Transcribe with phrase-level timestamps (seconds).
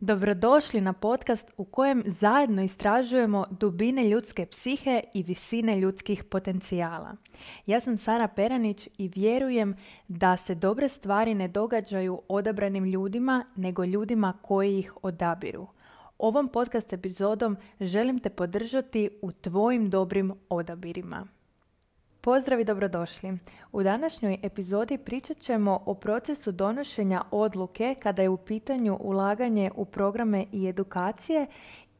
[0.00, 7.16] Dobrodošli na podcast u kojem zajedno istražujemo dubine ljudske psihe i visine ljudskih potencijala.
[7.66, 9.76] Ja sam Sara Peranić i vjerujem
[10.08, 15.66] da se dobre stvari ne događaju odabranim ljudima, nego ljudima koji ih odabiru.
[16.18, 21.26] Ovom podcast epizodom želim te podržati u tvojim dobrim odabirima.
[22.28, 23.38] Pozdrav i dobrodošli.
[23.72, 29.84] U današnjoj epizodi pričat ćemo o procesu donošenja odluke kada je u pitanju ulaganje u
[29.84, 31.46] programe i edukacije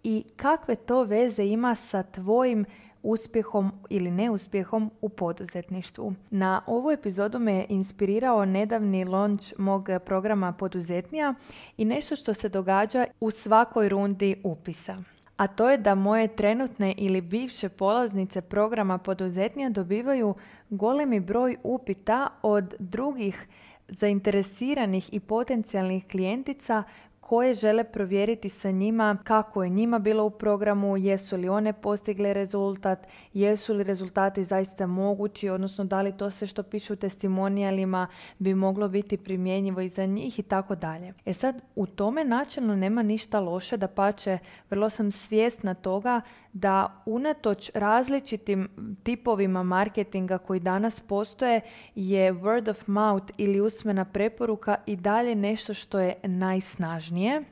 [0.02, 2.64] i kakve to veze ima sa tvojim
[3.02, 6.12] uspjehom ili neuspjehom u poduzetništvu.
[6.30, 11.34] Na ovu epizodu me inspirirao nedavni launch mog programa Poduzetnija
[11.76, 15.02] i nešto što se događa u svakoj rundi upisa
[15.38, 20.34] a to je da moje trenutne ili bivše polaznice programa poduzetnija dobivaju
[20.70, 23.46] golemi broj upita od drugih
[23.88, 26.82] zainteresiranih i potencijalnih klijentica
[27.28, 32.32] koje žele provjeriti sa njima kako je njima bilo u programu, jesu li one postigle
[32.32, 38.06] rezultat, jesu li rezultati zaista mogući, odnosno da li to sve što piše u testimonijalima
[38.38, 41.12] bi moglo biti primjenjivo i za njih i tako dalje.
[41.24, 44.38] E sad, u tome načelno nema ništa loše, da pače,
[44.70, 46.20] vrlo sam svjesna toga
[46.52, 48.68] da unatoč različitim
[49.02, 51.60] tipovima marketinga koji danas postoje
[51.94, 57.42] je word of mouth ili usmena preporuka i dalje nešto što je najsnažnije.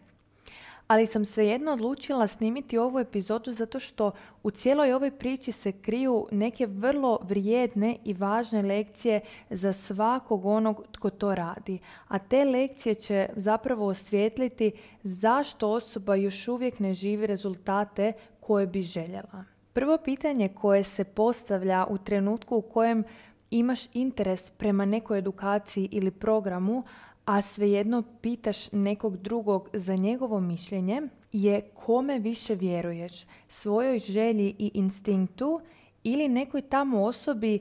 [0.87, 4.11] Ali sam svejedno odlučila snimiti ovu epizodu zato što
[4.43, 9.21] u cijeloj ovoj priči se kriju neke vrlo vrijedne i važne lekcije
[9.51, 11.79] za svakog onog tko to radi.
[12.09, 18.83] A te lekcije će zapravo osvijetliti zašto osoba još uvijek ne živi rezultate koje bi
[18.83, 19.45] željela.
[19.73, 23.05] Prvo pitanje koje se postavlja u trenutku u kojem
[23.51, 26.85] imaš interes prema nekoj edukaciji ili programu,
[27.27, 31.03] a svejedno pitaš nekog drugog za njegovo mišljenje,
[31.33, 35.61] je kome više vjeruješ, svojoj želji i instinktu
[36.03, 37.59] ili nekoj tamo osobi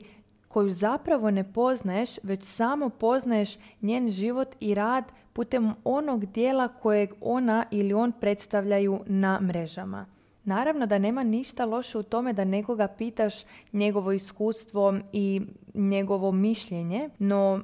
[0.48, 7.10] koju zapravo ne poznaješ, već samo poznaješ njen život i rad putem onog dijela kojeg
[7.20, 10.06] ona ili on predstavljaju na mrežama.
[10.44, 13.34] Naravno da nema ništa loše u tome da nekoga pitaš
[13.72, 15.40] njegovo iskustvo i
[15.74, 17.60] njegovo mišljenje, no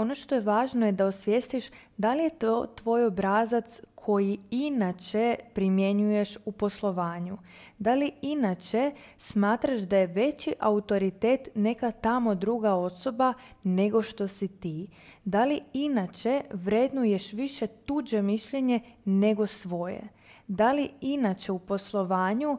[0.00, 5.36] ono što je važno je da osvijestiš da li je to tvoj obrazac koji inače
[5.54, 7.38] primjenjuješ u poslovanju.
[7.78, 14.48] Da li inače smatraš da je veći autoritet neka tamo druga osoba nego što si
[14.48, 14.88] ti?
[15.24, 20.02] Da li inače vrednuješ više tuđe mišljenje nego svoje?
[20.46, 22.58] Da li inače u poslovanju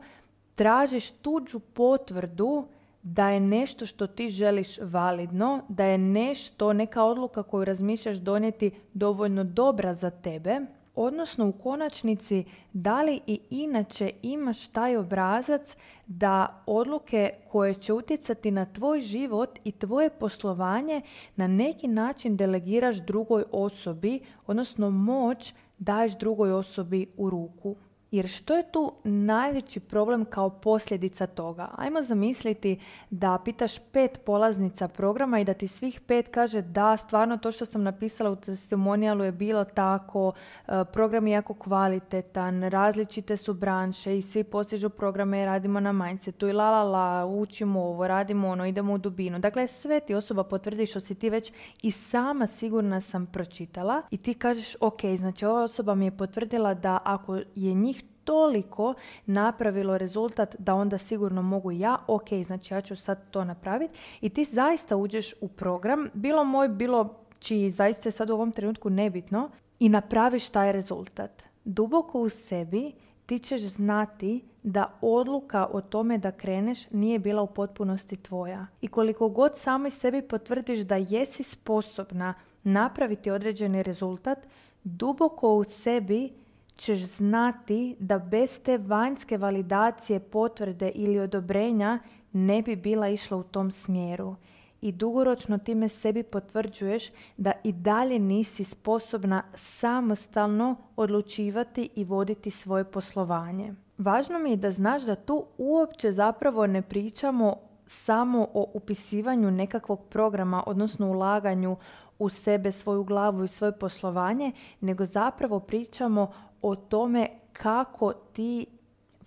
[0.56, 2.68] tražiš tuđu potvrdu
[3.04, 8.72] da je nešto što ti želiš validno, da je nešto, neka odluka koju razmišljaš donijeti
[8.94, 10.60] dovoljno dobra za tebe,
[10.96, 15.76] odnosno u konačnici da li i inače imaš taj obrazac
[16.08, 21.02] da odluke koje će utjecati na tvoj život i tvoje poslovanje
[21.36, 27.76] na neki način delegiraš drugoj osobi, odnosno moć daješ drugoj osobi u ruku.
[28.12, 31.70] Jer što je tu najveći problem kao posljedica toga?
[31.78, 32.80] Ajmo zamisliti
[33.10, 37.66] da pitaš pet polaznica programa i da ti svih pet kaže da stvarno to što
[37.66, 40.32] sam napisala u testimonijalu je bilo tako,
[40.68, 46.48] e, program je jako kvalitetan, različite su branše i svi postižu programe, radimo na mindsetu
[46.48, 49.40] i la la la, učimo ovo, radimo ono, idemo u dubinu.
[49.40, 51.52] Dakle, sve ti osoba potvrdi što si ti već
[51.82, 56.74] i sama sigurna sam pročitala i ti kažeš ok, znači ova osoba mi je potvrdila
[56.74, 58.94] da ako je njih toliko
[59.26, 64.30] napravilo rezultat da onda sigurno mogu ja, ok, znači ja ću sad to napraviti i
[64.30, 68.90] ti zaista uđeš u program, bilo moj, bilo čiji zaista je sad u ovom trenutku
[68.90, 69.50] nebitno
[69.80, 71.44] i napraviš taj rezultat.
[71.64, 72.92] Duboko u sebi
[73.26, 78.68] ti ćeš znati da odluka o tome da kreneš nije bila u potpunosti tvoja.
[78.82, 82.34] I koliko god samoj sebi potvrdiš da jesi sposobna
[82.64, 84.40] napraviti određeni rezultat,
[84.84, 86.30] duboko u sebi
[86.78, 92.00] ćeš znati da bez te vanjske validacije, potvrde ili odobrenja
[92.32, 94.35] ne bi bila išla u tom smjeru.
[94.82, 102.84] I dugoročno time sebi potvrđuješ da i dalje nisi sposobna samostalno odlučivati i voditi svoje
[102.84, 103.73] poslovanje.
[103.97, 110.06] Važno mi je da znaš da tu uopće zapravo ne pričamo samo o upisivanju nekakvog
[110.09, 111.78] programa, odnosno ulaganju
[112.20, 114.52] u sebe, svoju glavu i svoje poslovanje,
[114.82, 118.66] nego zapravo pričamo o tome kako ti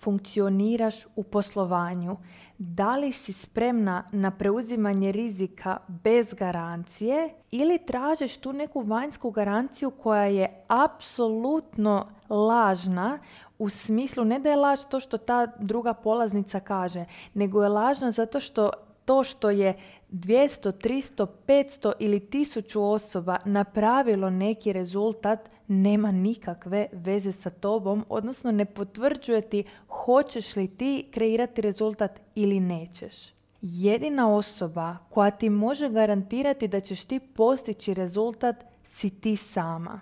[0.05, 2.17] funkcioniraš u poslovanju.
[2.59, 9.91] Da li si spremna na preuzimanje rizika bez garancije ili tražiš tu neku vanjsku garanciju
[9.91, 13.19] koja je apsolutno lažna
[13.59, 17.05] u smislu ne da je laž to što ta druga polaznica kaže,
[17.35, 18.71] nego je lažna zato što
[19.05, 19.79] to što je
[20.11, 28.53] 200, 300, 500 ili 1000 osoba napravilo neki rezultat nema nikakve veze sa tobom, odnosno
[28.53, 33.35] ne potvrđuje ti hoćeš li ti kreirati rezultat ili nećeš.
[33.63, 40.01] Jedina osoba koja ti može garantirati da ćeš ti postići rezultat si ti sama.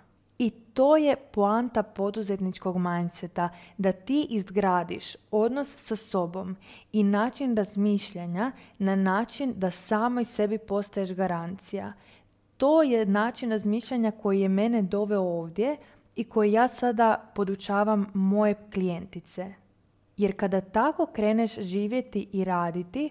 [0.73, 6.55] To je poanta poduzetničkog mindseta, da ti izgradiš odnos sa sobom
[6.91, 11.93] i način razmišljanja na način da samoj sebi postaješ garancija.
[12.57, 15.77] To je način razmišljanja koji je mene doveo ovdje
[16.15, 19.53] i koji ja sada podučavam moje klijentice.
[20.17, 23.09] Jer kada tako kreneš živjeti i raditi,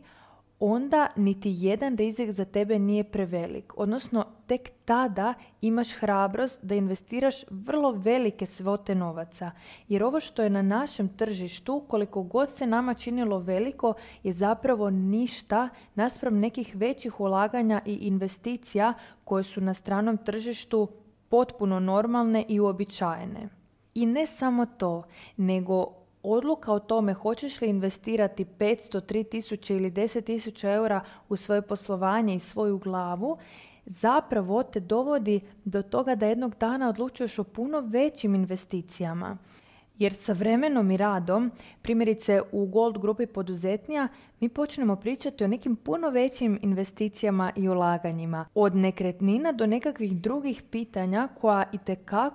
[0.70, 3.72] onda niti jedan rizik za tebe nije prevelik.
[3.76, 9.50] Odnosno, tek tada imaš hrabrost da investiraš vrlo velike svote novaca.
[9.88, 14.90] Jer ovo što je na našem tržištu, koliko god se nama činilo veliko, je zapravo
[14.90, 18.94] ništa naspram nekih većih ulaganja i investicija
[19.24, 20.88] koje su na stranom tržištu
[21.28, 23.48] potpuno normalne i uobičajene.
[23.94, 25.02] I ne samo to,
[25.36, 32.34] nego odluka o tome hoćeš li investirati 500, 3000 ili 10.000 eura u svoje poslovanje
[32.34, 33.38] i svoju glavu,
[33.86, 39.38] zapravo te dovodi do toga da jednog dana odlučuješ o puno većim investicijama.
[39.98, 41.50] Jer sa vremenom i radom,
[41.82, 44.08] primjerice u Gold grupi poduzetnija,
[44.40, 48.46] mi počnemo pričati o nekim puno većim investicijama i ulaganjima.
[48.54, 51.78] Od nekretnina do nekakvih drugih pitanja koja i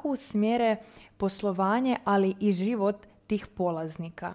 [0.04, 0.76] usmjere
[1.18, 2.96] poslovanje, ali i život
[3.28, 4.34] tih polaznika.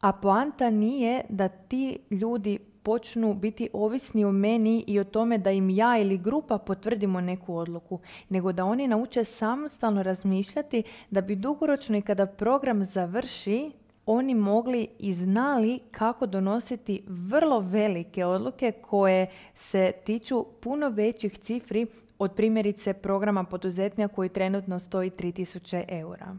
[0.00, 5.50] A poanta nije da ti ljudi počnu biti ovisni o meni i o tome da
[5.50, 11.36] im ja ili grupa potvrdimo neku odluku, nego da oni nauče samostalno razmišljati da bi
[11.36, 13.70] dugoročno i kada program završi,
[14.06, 21.86] oni mogli i znali kako donositi vrlo velike odluke koje se tiču puno većih cifri
[22.18, 26.36] od primjerice programa poduzetnja koji trenutno stoji 3000 eura.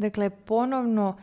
[0.00, 1.16] Dakle, ponovno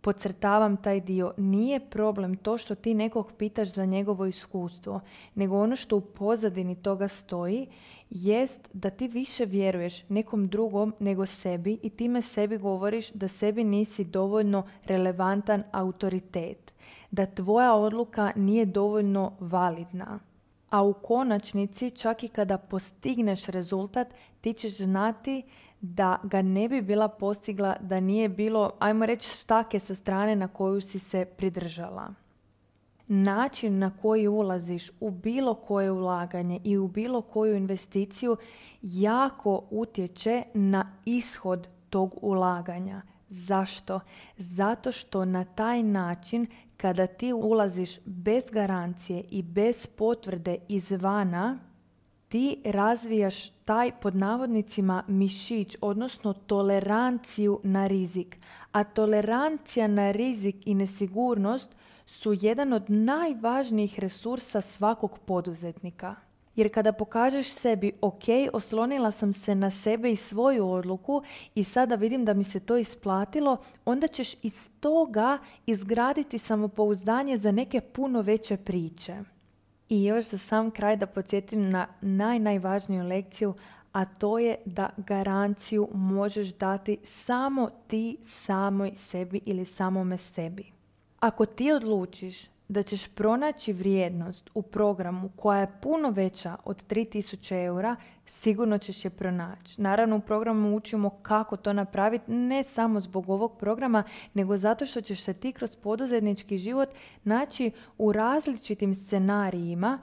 [0.00, 1.34] podcrtavam taj dio.
[1.36, 5.00] Nije problem to što ti nekog pitaš za njegovo iskustvo,
[5.34, 7.66] nego ono što u pozadini toga stoji
[8.10, 13.64] jest da ti više vjeruješ nekom drugom nego sebi i time sebi govoriš da sebi
[13.64, 16.72] nisi dovoljno relevantan autoritet,
[17.10, 20.18] da tvoja odluka nije dovoljno validna.
[20.70, 24.08] A u konačnici, čak i kada postigneš rezultat,
[24.40, 25.42] ti ćeš znati
[25.84, 30.48] da ga ne bi bila postigla da nije bilo, ajmo reći, štake sa strane na
[30.48, 32.14] koju si se pridržala.
[33.08, 38.36] Način na koji ulaziš u bilo koje ulaganje i u bilo koju investiciju
[38.82, 43.02] jako utječe na ishod tog ulaganja.
[43.28, 44.00] Zašto?
[44.36, 46.46] Zato što na taj način
[46.76, 51.58] kada ti ulaziš bez garancije i bez potvrde izvana,
[52.28, 58.36] ti razvijaš taj pod navodnicima mišić, odnosno toleranciju na rizik.
[58.72, 61.76] A tolerancija na rizik i nesigurnost
[62.06, 66.14] su jedan od najvažnijih resursa svakog poduzetnika.
[66.56, 71.22] Jer kada pokažeš sebi, ok, oslonila sam se na sebe i svoju odluku
[71.54, 77.52] i sada vidim da mi se to isplatilo, onda ćeš iz toga izgraditi samopouzdanje za
[77.52, 79.33] neke puno veće priče.
[79.88, 83.54] I još za sam kraj da podsjetim na naj, najvažniju lekciju,
[83.92, 90.72] a to je da garanciju možeš dati samo ti samoj sebi ili samome sebi.
[91.20, 97.64] Ako ti odlučiš da ćeš pronaći vrijednost u programu koja je puno veća od 3000
[97.64, 99.82] eura, sigurno ćeš je pronaći.
[99.82, 104.02] Naravno u programu učimo kako to napraviti, ne samo zbog ovog programa,
[104.34, 106.88] nego zato što ćeš se ti kroz poduzetnički život
[107.24, 109.98] naći u različitim scenarijima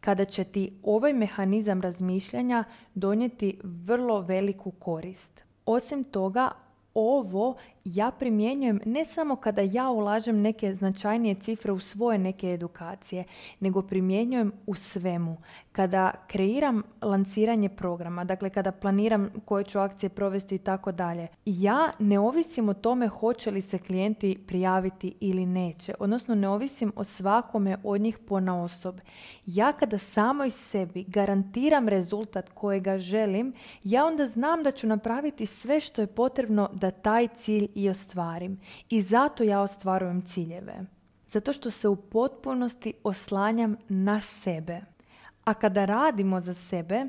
[0.00, 2.64] kada će ti ovaj mehanizam razmišljanja
[2.94, 5.44] donijeti vrlo veliku korist.
[5.66, 6.50] Osim toga,
[6.94, 13.24] ovo ja primjenjujem ne samo kada ja ulažem neke značajnije cifre u svoje neke edukacije,
[13.60, 15.36] nego primjenjujem u svemu.
[15.72, 21.92] Kada kreiram lanciranje programa, dakle kada planiram koje ću akcije provesti i tako dalje, ja
[21.98, 27.04] ne ovisim o tome hoće li se klijenti prijaviti ili neće, odnosno ne ovisim o
[27.04, 29.00] svakome od njih pona osob.
[29.46, 33.52] Ja kada samoj sebi garantiram rezultat kojega želim,
[33.84, 38.60] ja onda znam da ću napraviti sve što je potrebno da taj cilj i ostvarim.
[38.88, 40.84] I zato ja ostvarujem ciljeve.
[41.26, 44.80] Zato što se u potpunosti oslanjam na sebe.
[45.44, 47.06] A kada radimo za sebe,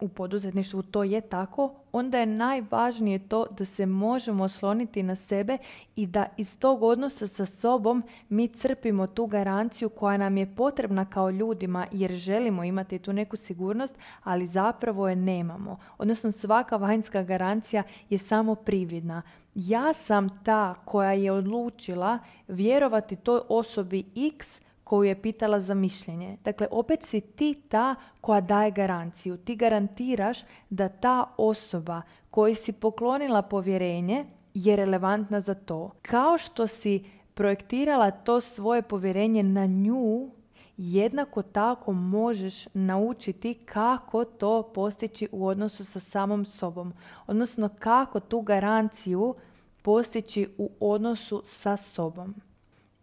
[0.00, 5.58] u poduzetništvu to je tako, onda je najvažnije to da se možemo osloniti na sebe
[5.96, 11.04] i da iz tog odnosa sa sobom mi crpimo tu garanciju koja nam je potrebna
[11.04, 15.78] kao ljudima jer želimo imati tu neku sigurnost, ali zapravo je nemamo.
[15.98, 19.22] Odnosno svaka vanjska garancija je samo prividna.
[19.54, 24.04] Ja sam ta koja je odlučila vjerovati toj osobi
[24.36, 26.36] X koju je pitala za mišljenje.
[26.44, 29.36] Dakle, opet si ti ta koja daje garanciju.
[29.36, 30.38] Ti garantiraš
[30.70, 34.24] da ta osoba koju si poklonila povjerenje
[34.54, 35.90] je relevantna za to.
[36.02, 40.30] Kao što si projektirala to svoje povjerenje na nju,
[40.76, 46.92] jednako tako možeš naučiti kako to postići u odnosu sa samom sobom.
[47.26, 49.34] Odnosno kako tu garanciju
[49.82, 52.34] postići u odnosu sa sobom.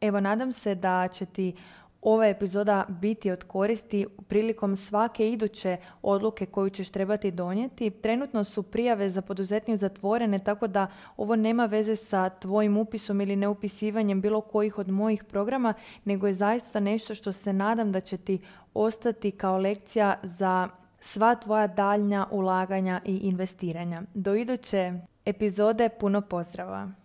[0.04, 1.56] Evo, nadam se da će ti
[2.02, 7.90] ova epizoda biti od koristi prilikom svake iduće odluke koju ćeš trebati donijeti.
[7.90, 13.36] Trenutno su prijave za poduzetnju zatvorene, tako da ovo nema veze sa tvojim upisom ili
[13.36, 15.74] neupisivanjem bilo kojih od mojih programa,
[16.06, 18.42] nego je zaista nešto što se nadam da će ti
[18.74, 20.70] ostati kao lekcija za
[21.00, 24.02] sva tvoja daljnja ulaganja i investiranja.
[24.14, 24.94] Do iduće
[25.26, 27.03] epizode puno pozdrava!